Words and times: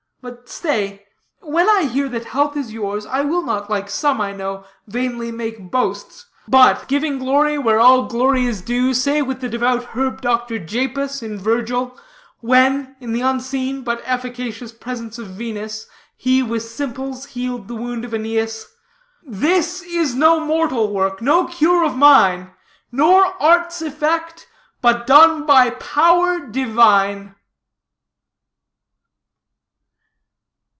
But 0.23 0.47
stay 0.49 1.03
when 1.39 1.67
I 1.67 1.85
hear 1.85 2.07
that 2.09 2.25
health 2.25 2.55
is 2.55 2.71
yours, 2.71 3.07
I 3.07 3.21
will 3.21 3.41
not, 3.41 3.71
like 3.71 3.89
some 3.89 4.21
I 4.21 4.33
know, 4.33 4.65
vainly 4.85 5.31
make 5.31 5.71
boasts; 5.71 6.27
but, 6.47 6.87
giving 6.87 7.17
glory 7.17 7.57
where 7.57 7.79
all 7.79 8.05
glory 8.05 8.45
is 8.45 8.61
due, 8.61 8.93
say, 8.93 9.23
with 9.23 9.41
the 9.41 9.49
devout 9.49 9.81
herb 9.95 10.21
doctor, 10.21 10.59
Japus 10.59 11.23
in 11.23 11.39
Virgil, 11.39 11.97
when, 12.39 12.95
in 12.99 13.13
the 13.13 13.21
unseen 13.21 13.81
but 13.81 13.99
efficacious 14.05 14.71
presence 14.71 15.17
of 15.17 15.25
Venus, 15.25 15.87
he 16.15 16.43
with 16.43 16.61
simples 16.61 17.25
healed 17.25 17.67
the 17.67 17.73
wound 17.75 18.05
of 18.05 18.11
Æneas: 18.11 18.65
'This 19.23 19.81
is 19.81 20.13
no 20.13 20.39
mortal 20.39 20.93
work, 20.93 21.19
no 21.23 21.45
cure 21.47 21.83
of 21.83 21.97
mine, 21.97 22.51
Nor 22.91 23.33
art's 23.41 23.81
effect, 23.81 24.47
but 24.81 25.07
done 25.07 25.47
by 25.47 25.71
power 25.71 26.41
divine.'" 26.41 27.33